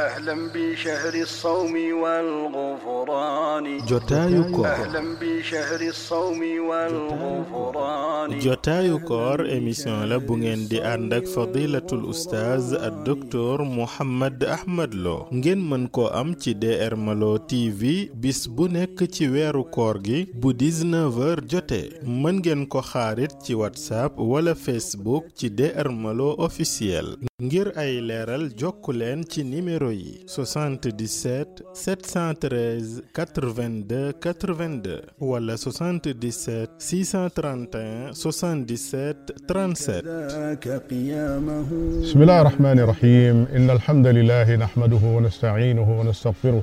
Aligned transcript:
أهلاً 0.00 0.50
بشهر 0.54 1.14
الصوم 1.14 1.74
والغفران. 2.02 3.78
جوتايوك 3.86 4.66
أهلاً 4.66 5.02
بشهر 5.20 5.80
الصوم 5.80 6.40
والغفران. 6.68 8.38
جوتايوك 8.38 9.12
إميسيون 9.40 10.04
لا 10.04 10.16
بوغين 10.16 10.68
دي 10.68 10.82
أندك 10.84 11.26
فضيلة 11.26 11.86
الأستاذ 11.92 12.74
الدكتور 12.74 13.62
محمد 13.62 14.44
أحمد 14.44 14.94
لو. 14.94 15.26
نجن 15.32 15.70
منكو 15.70 16.06
أم 16.06 16.34
تي 16.34 16.52
دي 16.52 16.86
إر 16.86 16.94
مالو 16.94 17.36
تي 17.36 17.70
في 17.70 18.08
بس 18.14 18.46
بونيك 18.46 19.04
تي 19.04 19.28
ويرو 19.28 19.64
كورغي 19.64 20.26
بو 20.34 20.52
19 20.52 21.40
جوتي. 21.40 21.90
منجن 22.02 22.66
كو 22.66 22.80
خارج 22.80 23.28
تي 23.28 23.54
واتساب 23.54 24.18
ولا 24.18 24.54
فيسبوك 24.54 25.24
تي 25.36 25.48
دي 25.48 25.80
إرمالو 25.80 26.32
أوفيسيال. 26.32 27.18
ngir 27.42 27.68
ay 27.78 27.92
leral 28.08 28.44
jokku 28.60 28.90
len 29.00 29.22
ci 29.30 29.44
yi 29.92 30.20
77 30.26 31.46
713 31.74 33.02
82 33.14 34.12
82 34.12 35.00
wala 35.20 35.56
77 35.56 36.66
631 36.78 38.12
77 38.12 39.14
37 39.48 40.02
ذاك 40.28 40.68
قيامه 40.90 41.66
بسم 42.02 42.22
الله 42.22 42.40
الرحمن 42.40 42.78
الرحيم 42.78 43.46
إن 43.56 43.70
الحمد 43.70 44.06
لله 44.06 44.56
نحمده 44.56 45.02
ونستعينه 45.16 46.00
ونستغفره 46.00 46.62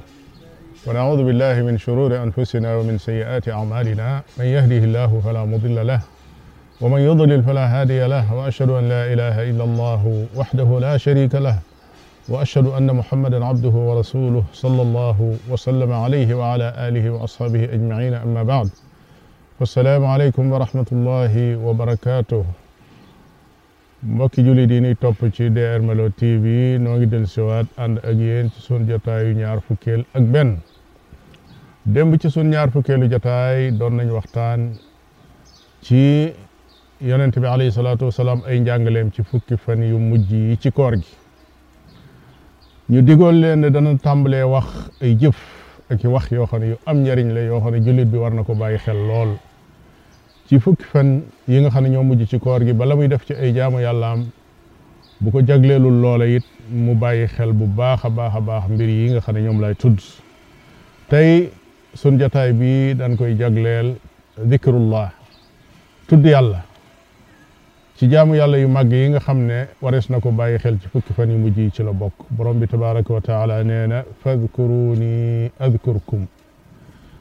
ونعوذ 0.88 1.23
بالله 1.23 1.61
من 1.61 1.77
شرور 1.77 2.23
أنفسنا 2.23 2.75
ومن 2.75 2.97
سيئات 2.97 3.49
أعمالنا 3.49 4.21
من 4.39 4.45
يهده 4.45 4.77
الله 4.77 5.21
فلا 5.25 5.45
مضل 5.45 5.88
له 5.88 6.02
ومن 6.81 7.02
يضلل 7.02 7.44
فلا 7.44 7.66
هادي 7.81 8.07
له 8.07 8.33
وأشهد 8.33 8.69
أن 8.69 8.89
لا 8.89 9.13
إله 9.13 9.49
إلا 9.49 9.63
الله 9.63 10.25
وحده 10.35 10.80
لا 10.80 10.97
شريك 10.97 11.35
له 11.35 11.59
وأشهد 12.29 12.67
أن 12.67 12.89
محمدا 12.95 13.45
عبده 13.45 13.70
ورسوله 13.89 14.43
صلى 14.53 14.81
الله 14.81 15.38
وسلم 15.49 15.91
عليه 16.03 16.29
وعلى 16.35 16.67
آله 16.88 17.05
وأصحابه 17.13 17.63
أجمعين 17.75 18.13
أما 18.13 18.44
بعد. 18.44 18.69
والسلام 19.59 20.05
عليكم 20.05 20.52
ورحمة 20.52 20.89
الله 20.91 21.33
وبركاته. 21.66 22.44
مباكي 24.03 24.41
جولي 24.44 24.66
ديني 24.66 24.94
توب 25.02 25.16
سي 25.38 25.50
دي 25.50 25.61
آر 25.75 25.81
ملو 25.81 26.08
تي 26.08 26.39
في 26.41 26.77
نوغي 26.77 27.05
ديل 27.05 27.27
سوات 27.27 27.66
أند 27.80 27.97
اك 28.09 28.17
يين 28.17 28.50
سي 28.50 28.59
سون 28.61 28.85
جوتاي 28.88 29.33
ñaar 29.33 29.59
fukel 29.67 30.02
ak 30.17 30.23
ben 30.33 30.57
demb 31.85 32.17
ci 32.22 32.30
sun 32.30 32.50
ñaar 32.53 32.69
fukel 32.73 33.02
jotaay 33.11 33.72
don 33.80 33.94
nañ 33.97 34.09
waxtaan 34.17 34.59
ci 35.85 36.33
yonnentibi 37.02 37.47
alayhi 37.47 37.72
salatu 37.72 38.05
wassalam 38.05 38.39
ay 38.47 38.59
njangalem 38.59 39.07
ci 39.16 39.22
fukki 39.30 39.55
fan 39.63 39.81
yu 39.91 39.97
mujj 40.09 40.30
yi 40.50 40.57
ci 40.61 40.69
koor 40.78 40.94
gi 41.02 41.13
ñu 42.89 43.02
digoon 43.02 43.39
leen 43.41 43.59
ne 43.61 43.69
dana 43.72 43.95
tàmbalee 43.97 44.44
wax 44.44 44.67
ay 45.02 45.16
jëf 45.19 45.36
ak 45.89 46.03
i 46.03 46.08
wax 46.08 46.30
yoo 46.31 46.45
xam 46.45 46.64
yu 46.64 46.75
am 46.86 46.97
njariñ 47.02 47.33
la 47.33 47.41
yoo 47.41 47.59
xam 47.59 47.72
ne 47.73 47.80
jullit 47.86 48.05
bi 48.05 48.17
war 48.17 48.31
na 48.33 48.44
ko 48.44 48.53
bàyyi 48.55 48.78
xel 48.78 48.97
lool. 49.08 49.38
ci 50.47 50.59
fukki 50.59 50.83
fan 50.83 51.23
yi 51.47 51.61
nga 51.61 51.69
xam 51.69 51.83
ne 51.83 51.89
ñoo 51.89 52.03
mujj 52.03 52.25
ci 52.30 52.38
koor 52.39 52.61
gi 52.63 52.73
bala 52.73 52.95
muy 52.95 53.08
def 53.08 53.25
ci 53.25 53.33
ay 53.33 53.53
jaamu 53.56 53.80
yàlla 53.80 54.11
am 54.11 54.25
bu 55.19 55.31
ko 55.31 55.41
jagleelul 55.41 56.00
loola 56.02 56.25
it 56.28 56.44
mu 56.69 56.94
bàyyi 56.95 57.25
xel 57.28 57.53
bu 57.53 57.66
baax 57.66 58.06
a 58.06 58.09
baax 58.09 58.36
a 58.36 58.39
baax 58.41 58.63
mbir 58.69 58.89
yi 58.89 59.09
nga 59.11 59.19
xam 59.22 59.36
ne 59.36 59.41
ñoom 59.41 59.61
lay 59.61 59.75
tudd. 59.75 60.00
Tey 61.09 61.50
sun 61.95 62.19
jataay 62.19 62.53
bi 62.53 62.94
dañ 62.94 63.16
koy 63.17 63.36
jagleel 63.36 63.95
zikrullah 64.50 65.11
tudd 66.08 66.23
yàlla. 66.25 66.64
Ci 67.97 68.07
jaamu 68.09 68.35
yàlla 68.35 68.57
yu 68.57 68.67
màgg 68.67 68.91
yi 68.91 69.09
nga 69.09 69.19
xam 69.19 69.39
ne 69.47 69.67
warees 69.81 70.09
na 70.09 70.19
ko 70.19 70.29
bàyyi 70.31 70.57
xel 70.59 70.77
ci 70.81 70.88
fukki 70.91 71.13
fan 71.13 71.31
yu 71.31 71.38
mujj 71.38 71.57
yi 71.57 71.71
ci 71.71 71.81
la 71.83 71.91
bokk 71.93 72.13
borom 72.29 72.59
bi 72.59 72.67
tabaraka 72.67 73.13
wa 73.13 73.21
taala 73.21 73.63
nee 73.63 73.88
na 73.88 74.03
fadkuruni 74.21 75.49
adkurkum 75.59 76.27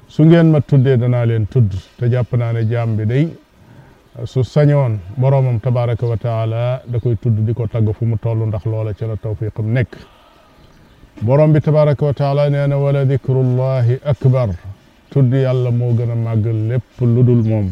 su 0.08 0.24
ngeen 0.24 0.50
ma 0.50 0.60
tuddee 0.60 0.96
danaa 0.96 1.24
leen 1.26 1.46
tudd 1.46 1.70
te 1.98 2.08
jàpp 2.10 2.32
naa 2.40 2.52
ne 2.52 2.66
jaam 2.66 2.96
bi 2.96 3.06
day 3.06 3.28
su 4.24 4.40
sañoon 4.42 4.98
boroomam 5.16 5.60
tabaraka 5.60 6.06
wa 6.06 6.16
taala 6.16 6.82
da 6.86 6.98
koy 6.98 7.14
tudd 7.22 7.38
di 7.46 7.52
ko 7.54 7.66
tagg 7.68 7.86
fu 7.92 8.04
mu 8.04 8.16
toll 8.18 8.38
ndax 8.46 8.64
loola 8.66 8.92
ci 8.94 9.04
la 9.06 9.16
tawfiqam 9.16 9.66
nekk 9.72 9.92
borom 11.22 11.52
bi 11.52 11.60
tabaraka 11.60 12.04
wa 12.06 12.12
taala 12.14 12.48
nee 12.50 12.66
na 12.66 12.76
wala 12.76 13.04
dikrullahi 13.04 13.94
akbar 14.04 14.48
tudd 15.10 15.32
yàlla 15.32 15.70
moo 15.70 15.92
gën 15.94 16.10
a 16.10 16.34
lépp 16.70 16.98
lu 17.00 17.22
dul 17.22 17.42
moom 17.50 17.66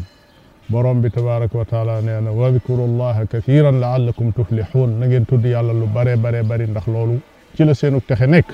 borom 0.69 1.01
bi 1.01 1.09
tabaraka 1.09 1.57
wa 1.57 1.65
taala 1.65 2.01
nee 2.01 2.21
na 2.21 2.31
wadkurullaha 2.31 3.25
kathiran 3.25 3.79
laallakum 3.79 4.31
tuflixuun 4.33 4.99
na 4.99 5.05
ngeen 5.07 5.25
tudd 5.25 5.45
yàlla 5.45 5.73
lu 5.73 5.87
bare 5.87 6.15
bare 6.17 6.43
bari 6.43 6.67
ndax 6.67 6.87
loolu 6.87 7.19
ci 7.55 7.63
la 7.65 7.73
seenu 7.73 7.99
texe 8.01 8.25
nekk 8.27 8.47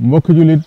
mbokk 0.00 0.26
julit 0.36 0.62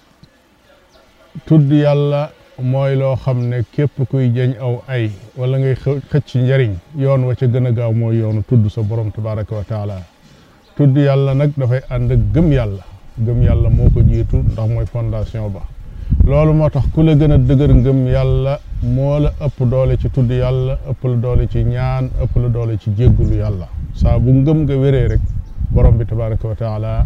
tudd 1.45 1.71
yàlla 1.71 2.29
mooy 2.61 2.95
loo 2.95 3.15
xam 3.15 3.39
ne 3.49 3.63
képp 3.71 3.97
kuy 4.09 4.29
jëñ 4.35 4.51
aw 4.59 4.75
ay 4.87 5.09
wala 5.37 5.57
ngay 5.57 5.75
xëcc 5.75 6.35
njariñ 6.35 6.73
yoon 6.97 7.23
wa 7.23 7.33
ca 7.35 7.45
gën 7.47 7.67
a 7.67 7.71
gaaw 7.71 7.91
mooy 7.93 8.17
yoonu 8.19 8.43
tudd 8.49 8.67
sa 8.69 8.81
borom 8.81 9.11
tabaraka 9.11 9.55
wa 9.55 9.63
taala 9.63 9.97
tudd 10.75 10.95
yàlla 10.97 11.33
nag 11.33 11.51
dafay 11.57 11.81
ànd 11.89 12.11
ak 12.11 12.19
gëm 12.33 12.51
yàlla 12.51 12.83
gëm 13.17 13.41
yàlla 13.43 13.69
moo 13.69 13.89
ko 13.89 14.01
jiitu 14.03 14.37
ndax 14.37 14.67
mooy 14.69 14.85
fondation 14.85 15.49
ba 15.49 15.61
loolu 16.25 16.53
moo 16.53 16.69
tax 16.69 16.85
ku 16.93 17.01
la 17.03 17.13
gën 17.15 17.31
a 17.31 17.37
dëgër 17.37 17.71
ngëm 17.75 17.99
yàlla 18.07 18.53
moo 18.95 19.19
la 19.19 19.29
ëpp 19.45 19.57
doole 19.71 19.97
ci 19.97 20.09
tudd 20.09 20.29
yàlla 20.31 20.77
ëpp 20.89 21.01
la 21.11 21.15
doole 21.23 21.47
ci 21.49 21.63
ñaan 21.63 22.05
ëpp 22.23 22.33
la 22.41 22.47
doole 22.47 22.77
ci 22.79 22.91
jéggulu 22.97 23.35
yàlla 23.35 23.67
saa 23.93 24.17
bu 24.19 24.31
ngëm 24.31 24.59
nga 24.63 24.75
wéree 24.75 25.07
rek 25.07 25.19
borom 25.73 25.97
bi 25.97 26.05
tabaraka 26.05 26.47
wa 26.47 26.55
taala 26.55 27.05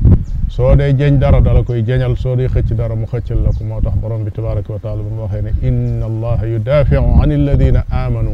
soo 0.49 0.75
dee 0.75 0.93
jeñ 0.95 1.17
dara 1.17 1.39
dala 1.41 1.63
koy 1.63 1.81
jeñal 1.83 2.15
soo 2.15 2.35
dee 2.35 2.47
xëcc 2.47 2.73
dara 2.75 2.93
mu 2.95 3.05
xëccal 3.05 3.39
la 3.45 3.49
ko 3.57 3.63
moo 3.63 3.81
tax 3.81 3.95
borom 3.97 4.23
bi 4.23 4.31
tabaraka 4.31 4.73
wa 4.73 4.79
taala 4.79 5.01
ba 5.01 5.09
mu 5.15 5.21
waxee 5.25 5.41
ne 5.41 5.51
inna 5.67 6.05
allaha 6.05 6.45
yudafiu 6.45 7.01
an 7.21 7.31
alladina 7.31 7.83
amanu 7.89 8.33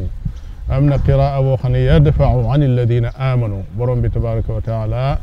am 0.68 0.86
na 0.86 0.98
qiraa 0.98 1.42
boo 1.42 1.56
xam 1.62 1.72
ne 1.72 1.80
yadfau 1.84 2.50
an 2.52 2.62
alladina 2.62 3.10
amanu 3.18 3.64
borom 3.78 4.02
bi 4.02 4.10
tabaraka 4.10 4.52
wa 4.54 4.62
taala 4.62 5.20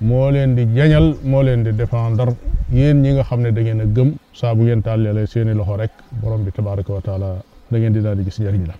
moo 0.00 0.30
leen 0.30 0.54
di 0.54 0.64
jañal 0.74 1.16
moo 1.24 1.42
leen 1.42 1.62
di 1.64 1.72
défendre. 1.72 2.34
Yéen 2.70 3.00
ñi 3.02 3.12
nga 3.14 3.22
xam 3.24 3.40
ne 3.42 3.50
da 3.52 3.60
ngeen 3.62 3.80
a 3.80 3.84
gëm 3.86 4.14
saa 4.32 4.54
bu 4.54 4.62
ngeen 4.62 4.82
tàllalee 4.82 5.26
seeni 5.26 5.54
loxo 5.54 5.76
rek 5.76 5.90
borom 6.20 6.44
bi 6.44 6.50
tabaraka 6.52 6.92
wa 6.92 7.00
taala 7.00 7.28
da 7.70 7.78
ngeen 7.78 7.92
di 7.92 8.00
daal 8.00 8.16
di 8.16 8.24
gis 8.24 8.38
njëriñ 8.40 8.66
la. 8.66 8.74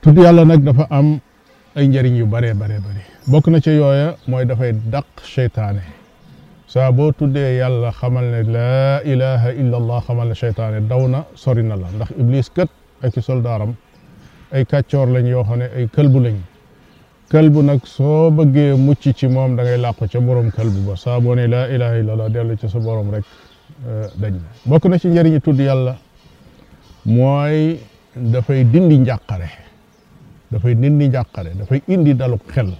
Tudd 0.00 0.16
yàlla 0.18 0.44
nag 0.44 0.62
dafa 0.64 0.86
am 0.90 1.20
ay 1.76 1.86
njëriñ 1.88 2.16
yu 2.16 2.26
baree 2.26 2.54
baree 2.54 2.78
bari. 2.80 3.02
Bokk 3.26 3.46
na 3.48 3.60
ci 3.60 3.70
yooya 3.70 4.16
mooy 4.26 4.44
dafay 4.46 4.72
dàq 4.72 5.04
seytaane. 5.22 5.82
Saa 6.66 6.90
boo 6.92 7.12
tuddee 7.12 7.56
yàlla 7.58 7.90
xamal 7.92 8.24
ne 8.24 8.42
laa 8.54 9.00
ilaha 9.04 9.52
illa 9.52 9.76
allah 9.76 10.00
xamal 10.06 10.28
ne 10.28 10.34
seytaane 10.34 10.80
daw 10.88 11.06
na 11.08 11.24
sori 11.34 11.62
na 11.62 11.76
la. 11.76 11.88
Ndax 11.94 12.10
iblis 12.18 12.48
kat 12.56 12.68
ak 13.02 13.16
i 13.16 13.20
soldaaram 13.20 13.74
ay 14.52 14.64
kàccoor 14.64 15.08
lañ 15.14 15.26
yoo 15.28 15.44
xam 15.44 15.60
ay 15.60 15.86
këlbu 15.94 16.20
lañ. 16.24 16.36
Këlbu 17.30 17.62
nag 17.62 17.80
soo 17.86 18.30
bëggee 18.30 18.74
mucc 18.76 19.02
ci 19.14 19.26
moom 19.26 19.56
da 19.56 19.62
ngay 19.62 19.78
làqu 19.78 20.06
ca 20.08 20.20
borom 20.20 20.50
këlbu 20.50 20.80
ba. 20.86 20.96
Saa 20.96 21.20
boo 21.20 21.34
ne 21.34 21.46
laa 21.46 21.66
ilaha 21.68 21.96
illa 22.00 22.12
allah 22.12 22.28
dellu 22.30 22.56
ci 22.56 22.68
sa 22.68 22.78
borom 22.78 23.10
rek 23.10 23.24
dañ 24.20 24.34
na 24.66 24.78
na 24.88 24.98
ci 24.98 25.08
njëriñu 25.08 25.40
tudd 25.40 25.58
yàlla 25.60 25.96
mooy 27.04 27.78
dafay 28.14 28.64
dindi 28.64 28.98
njàqare. 28.98 29.48
Dafay 30.50 30.74
dindi 30.74 31.08
njàqare 31.08 31.50
dafay 31.58 31.80
indi 31.88 32.14
dalu 32.14 32.38
xel 32.52 32.70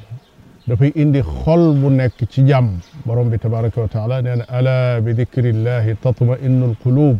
dafay 0.67 0.93
indi 0.95 1.21
xol 1.23 1.75
bu 1.81 1.89
nekk 1.91 2.19
ci 2.29 2.45
jàmm. 2.47 2.79
Borom 3.05 3.29
bi 3.31 3.39
tabaraka 3.39 3.81
wa 3.81 3.89
taala 3.89 4.21
nee 4.23 4.37
na 4.37 4.45
ala 4.49 5.01
bi 5.01 5.15
dikrillahi 5.15 5.97
tatma 6.01 6.37
innul 6.47 6.77
qulub 6.83 7.19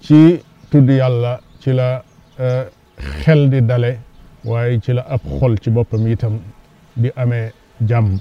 ci 0.00 0.40
tudd 0.70 0.88
yàlla 0.88 1.40
ci 1.60 1.72
la 1.72 2.02
xel 3.22 3.48
di 3.48 3.60
dale 3.64 3.92
waaye 4.44 4.80
ci 4.80 4.92
la 4.92 5.02
ab 5.08 5.20
xol 5.38 5.58
ci 5.60 5.70
boppam 5.70 6.06
itam 6.06 6.38
di 6.96 7.10
amee 7.16 7.52
jàmm 7.88 8.18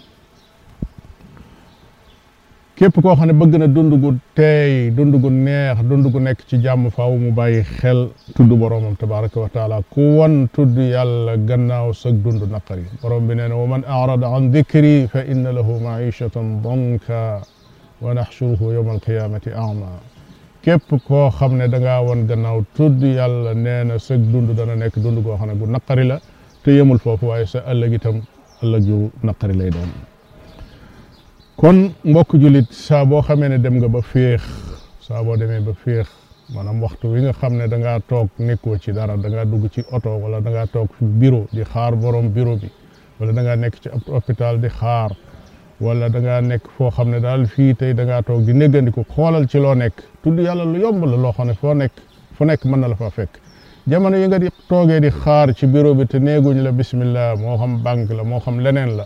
képp 2.80 2.95
koo 3.04 3.16
xam 3.16 3.27
ne 3.27 3.33
bëgg 3.33 3.54
na 3.60 3.68
dund 3.68 3.94
gu 4.01 4.10
teey 4.33 4.92
dund 4.95 5.13
gu 5.21 5.30
neex 5.30 5.80
dund 5.89 6.06
gu 6.12 6.19
nekk 6.19 6.39
ci 6.48 6.56
jàmm 6.63 6.89
faaw 6.95 7.12
mu 7.18 7.31
bàyyi 7.31 7.63
xel 7.63 8.07
tudd 8.36 8.51
boroomam 8.60 8.95
tabaraka 8.95 9.39
wa 9.39 9.50
taala 9.50 9.81
ku 9.89 10.01
wan 10.18 10.48
tudd 10.56 10.77
yàlla 10.77 11.36
gannaaw 11.48 11.92
sag 11.94 12.16
dund 12.24 12.42
naqari 12.51 12.86
borom 13.01 13.27
bi 13.27 13.36
nee 13.36 13.48
na 13.50 13.56
wa 13.56 13.65
man 13.68 13.83
arada 13.88 14.27
an 14.36 14.51
dikri 14.51 15.07
fa 15.12 15.19
inna 15.31 15.51
lahu 15.51 15.74
maishatan 15.83 16.62
danka 16.63 17.42
wa 18.01 18.13
naxshuruhu 18.13 18.72
yowma 18.75 18.92
alqiyamati 18.95 19.50
ama 19.51 19.89
képp 20.62 20.90
koo 21.08 21.30
xam 21.38 21.56
ne 21.58 21.68
da 21.68 21.78
ngaa 21.80 22.02
wan 22.08 22.28
gannaaw 22.28 22.64
tudd 22.76 23.02
yàlla 23.04 23.54
nee 23.54 23.84
na 23.84 23.98
sag 24.00 24.20
dund 24.32 24.50
dana 24.58 24.76
nekk 24.76 24.96
dund 25.04 25.24
goo 25.24 25.36
xam 25.38 25.48
ne 25.48 25.56
gu 25.60 25.66
naqari 25.66 26.06
la 26.08 26.20
te 26.64 26.72
yemul 26.72 27.00
foofu 27.00 27.26
waaye 27.28 27.46
sa 27.46 27.60
ëllëg 27.72 27.94
itam 27.94 28.22
ëllëg 28.64 28.84
yu 28.88 29.12
naqari 29.24 29.56
lay 29.58 29.70
doon. 29.70 29.90
kon 31.56 31.94
mbokk 32.04 32.34
julit 32.42 32.72
saa 32.72 33.06
boo 33.06 33.22
xamee 33.22 33.50
ne 33.50 33.58
dem 33.60 33.76
nga 33.80 33.88
ba 33.88 34.02
féex 34.02 34.42
saa 35.00 35.24
boo 35.24 35.38
demee 35.38 35.60
ba 35.60 35.74
féex 35.84 36.08
maanaam 36.54 36.82
waxtu 36.84 37.08
wi 37.14 37.22
nga 37.22 37.34
xam 37.34 37.54
ne 37.58 37.68
da 37.68 37.78
ngaa 37.78 38.00
toog 38.10 38.30
nekkoo 38.40 38.78
ci 38.78 38.92
dara 38.92 39.18
da 39.18 39.30
ngaa 39.30 39.46
dugg 39.46 39.70
ci 39.72 39.82
oto 39.92 40.10
wala 40.24 40.42
da 40.42 40.50
ngaa 40.50 40.68
toog 40.68 40.90
fi 40.98 41.06
bureau 41.06 41.48
di 41.54 41.64
xaar 41.64 41.96
borom 41.96 42.30
bureau 42.34 42.56
bi 42.58 42.70
wala 43.20 43.32
da 43.34 43.42
ngaa 43.42 43.56
nekk 43.56 43.76
ci 43.82 43.90
ab 43.90 44.02
hôpital 44.08 44.60
di 44.60 44.68
xaar 44.70 45.12
wala 45.81 46.10
da 46.10 46.20
ngaa 46.20 46.42
nekk 46.42 46.64
foo 46.78 46.90
xam 46.92 47.10
ne 47.10 47.20
daal 47.20 47.46
fii 47.48 47.74
tey 47.76 47.94
da 47.94 48.04
ngaa 48.04 48.22
toog 48.22 48.42
di 48.46 48.54
néggandiku 48.54 49.04
xoolal 49.14 49.48
ci 49.48 49.58
loo 49.60 49.74
nekk. 49.76 49.96
tudd 50.24 50.38
yàlla 50.40 50.64
lu 50.66 50.78
yomb 50.80 51.04
la 51.06 51.16
loo 51.18 51.31
xam 51.31 51.48
ne 51.48 51.54
foo 51.54 51.74
nekk 51.74 51.94
fu 52.36 52.44
nekk 52.46 52.66
mën 52.66 52.80
na 52.80 52.88
la 52.88 52.96
faa 52.96 53.10
fekk. 53.10 53.30
jamono 53.88 54.18
yi 54.18 54.28
nga 54.28 54.38
di 54.40 54.48
toogee 54.68 55.00
di 55.00 55.10
xaar 55.10 55.54
ci 55.54 55.66
bureau 55.68 55.94
bi 55.96 56.06
te 56.06 56.18
néeguñ 56.20 56.58
la 56.64 56.72
bismillah 56.72 57.36
moo 57.38 57.56
xam 57.58 57.81
banque 57.84 58.14
la 58.14 58.24
moo 58.24 58.40
xam 58.40 58.60
leneen 58.60 58.92
la. 58.98 59.06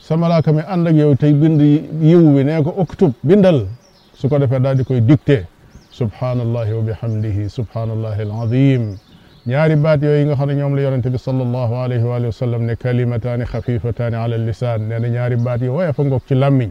sa 0.00 0.16
malaaka 0.16 0.52
mi 0.52 0.62
ànd 0.66 0.86
ak 0.88 0.94
yow 0.94 1.14
tey 1.16 1.32
bind 1.32 1.60
yiw 1.60 2.22
bi 2.34 2.44
nee 2.44 2.62
ko 2.62 2.70
uktub 2.82 3.12
bindal. 3.22 3.66
su 4.14 4.28
ko 4.28 4.38
defee 4.38 4.60
daal 4.60 4.76
di 4.76 4.84
koy 4.84 5.00
dicté. 5.00 5.46
subhanallahi 5.90 6.72
wa 6.78 6.82
bihamdihi 6.82 7.48
subhanallahi 7.50 8.20
alazim 8.22 8.96
ñaari 9.46 9.76
baat 9.76 10.02
yooyu 10.02 10.26
nga 10.26 10.34
xam 10.36 10.48
ne 10.48 10.54
ñoom 10.54 10.74
la 10.76 10.82
yonente 10.82 11.08
bi 11.10 11.18
sallallahu 11.18 11.74
alayhi 11.84 12.04
wa 12.04 12.32
sallam 12.32 12.62
ne 12.66 12.74
kalimataani 12.76 13.44
xafifataani 13.44 14.16
ala 14.16 14.36
lisaan 14.38 14.80
nee 14.88 14.98
na 14.98 15.08
ñaari 15.08 15.36
baat 15.36 15.60
yi 15.62 15.68
woye 15.68 15.92
fa 15.92 16.02
ngoog 16.04 16.22
ci 16.28 16.34
làmmiñ 16.34 16.70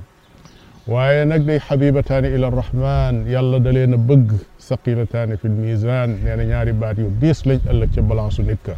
waaye 0.87 1.25
nag 1.25 1.43
day 1.45 1.59
xabibataani 1.59 2.27
ila 2.35 2.47
arrahman 2.47 3.25
yàlla 3.27 3.59
da 3.59 3.71
leen 3.71 3.93
a 3.93 3.97
bëgg 3.97 4.31
saqilataani 4.57 5.37
fi 5.37 5.47
lmisan 5.47 6.09
nee 6.23 6.35
na 6.35 6.43
ñaari 6.43 6.73
baat 6.73 6.97
yu 6.97 7.09
diis 7.21 7.45
lañ 7.45 7.59
ëllëg 7.71 7.89
ca 7.95 8.01
balance 8.01 8.39
nit 8.43 8.59
ka 8.65 8.73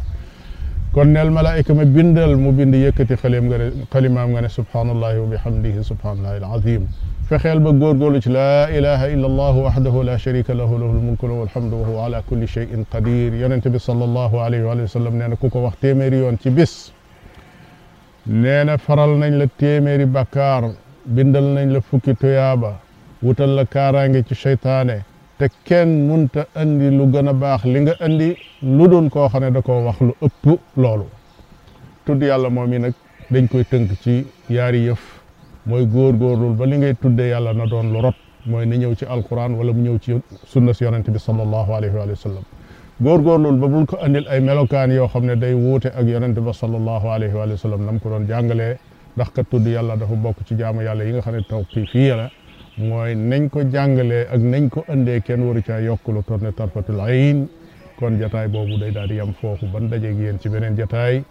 كون 0.94 1.16
الملائكة 1.16 1.74
ما 1.74 1.84
بيندل 1.84 2.36
مو 2.36 2.50
يكتي 2.86 3.16
خليم 3.16 3.44
خليمام 3.94 4.36
غني 4.36 4.48
سبحان 4.48 4.88
الله 4.94 5.12
وبحمده 5.20 5.76
سبحان 5.90 6.14
الله 6.18 6.36
العظيم 6.42 6.82
فخيل 7.28 7.58
بقول 7.64 7.94
قولك 8.02 8.28
لا 8.38 8.52
إله 8.78 9.00
إلا 9.14 9.26
الله 9.30 9.54
وحده 9.66 9.94
لا 10.10 10.16
شريك 10.24 10.48
له 10.60 10.70
له 10.80 10.90
الملك 10.98 11.22
له 11.30 11.42
الحمد 11.46 11.72
وهو 11.80 11.96
على 12.04 12.18
كل 12.30 12.42
شيء 12.56 12.70
قدير 12.94 13.30
يعني 13.40 13.54
أنت 13.54 13.66
صلى 13.88 14.04
الله 14.08 14.32
عليه 14.44 14.62
وآله 14.66 14.82
وسلم 14.82 15.12
نحن 15.18 15.34
كوكو 15.34 15.58
وقت 15.66 15.82
يميري 15.84 16.20
وانت 16.22 16.44
بس 16.48 16.74
نحن 18.44 18.68
فرلنا 18.86 19.26
لتيميري 19.40 20.04
بكار 20.16 20.62
بندلنا 21.14 21.62
لفوكي 21.72 22.14
تيابا 22.22 22.72
وطل 23.26 23.56
لكارانجي 23.56 24.22
تشيطاني 24.22 24.98
te 25.40 25.48
kenn 25.64 25.92
munta 26.08 26.42
andi 26.60 26.88
lu 26.98 27.04
gën 27.12 27.28
a 27.28 27.32
baax 27.42 27.62
li 27.72 27.78
nga 27.84 27.94
andi 28.06 28.28
lu 28.76 28.84
dul 28.92 29.06
koo 29.14 29.26
xam 29.32 29.42
ne 29.44 29.50
da 29.56 29.60
koo 29.66 29.80
wax 29.86 29.98
lu 30.08 30.12
ëpp 30.26 30.44
loolu. 30.82 31.06
Tudd 32.04 32.20
yàlla 32.28 32.48
moom 32.50 32.72
yi 32.72 32.78
nag 32.84 32.94
dañ 33.32 33.46
koy 33.48 33.64
tënk 33.70 33.90
ci 34.02 34.14
yaari 34.56 34.80
yëf. 34.88 35.00
Mooy 35.66 35.84
góorgóorlul 35.94 36.54
ba 36.58 36.64
li 36.66 36.76
ngay 36.76 36.94
tuddee 37.02 37.28
yàlla 37.32 37.52
na 37.54 37.64
doon 37.72 37.86
lu 37.92 38.00
rot. 38.04 38.16
Mooy 38.50 38.66
na 38.66 38.76
ñëw 38.76 38.94
ci 38.98 39.04
alquran 39.14 39.52
wala 39.58 39.72
mu 39.72 39.80
ñëw 39.86 39.98
ci 40.04 40.12
sunna 40.46 40.72
si 40.74 40.84
yonente 40.84 41.10
bi 41.10 41.18
sallallahu 41.18 41.70
alayhi 41.78 41.94
wa 41.96 42.16
sallam. 42.16 42.44
Góorgóorlul 43.00 43.56
ba 43.60 43.66
bul 43.72 43.86
ko 43.86 43.96
andil 44.04 44.26
ay 44.28 44.40
melokaan 44.40 44.90
yoo 44.92 45.08
xam 45.08 45.24
ne 45.24 45.36
day 45.36 45.54
wuute 45.54 45.86
ak 45.98 46.06
yonente 46.06 46.40
ba 46.40 46.52
sallallahu 46.52 47.06
alayhi 47.16 47.34
wa 47.34 47.56
sallam 47.56 47.84
nam 47.86 47.98
ko 48.00 48.10
doon 48.10 48.26
jàngalee. 48.28 48.76
Ndax 49.16 49.28
kat 49.34 49.46
tudd 49.50 49.66
yàlla 49.66 49.96
dafa 49.96 50.14
bokk 50.14 50.38
ci 50.46 50.54
jaamu 50.58 50.82
yàlla 50.82 51.04
yi 51.04 51.12
nga 51.12 51.20
xam 51.22 51.34
ne 51.36 51.42
tawqifiya 51.48 52.16
la. 52.16 52.30
Mooy 52.78 53.14
nañ 53.14 53.48
ko 53.52 53.60
jàngalee 53.72 54.24
ak 54.34 54.40
nañ 54.52 54.68
ko 54.74 54.80
andee 54.92 55.20
kenn 55.26 55.42
waru 55.46 55.62
caa 55.68 55.80
yokk 55.88 56.06
lu 56.14 56.22
toll 56.28 56.52
tarfatul 56.58 57.00
ayn 57.00 57.38
kon 57.98 58.18
jataay 58.20 58.48
boobu 58.48 58.78
day 58.80 58.90
daal 58.96 59.08
di 59.08 59.14
yam 59.20 59.32
foofu 59.40 59.66
ban 59.72 59.84
dajeeg 59.90 60.16
yéen 60.22 60.38
ci 60.40 60.48
beneen 60.48 60.76
jataay 60.80 61.22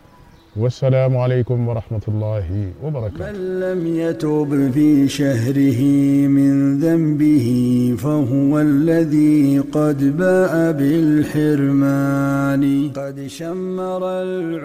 والسلام 0.57 1.18
عليكم 1.18 1.68
ورحمة 1.69 2.01
الله 2.07 2.45
وبركاته 2.83 3.31
من 3.31 3.59
لم 3.59 3.88
يتوب 3.88 4.71
في 4.71 5.07
شهره 5.07 5.81
من 6.27 6.80
ذنبه 6.80 7.47
فهو 8.03 8.59
الذي 8.59 9.59
قد 9.59 10.18
باء 10.18 10.71
بالحرمان 11.69 12.63
قد 12.95 13.27
شمر 13.27 14.01
العلم 14.24 14.59